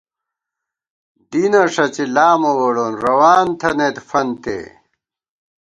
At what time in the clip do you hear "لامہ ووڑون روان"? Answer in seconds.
2.15-3.47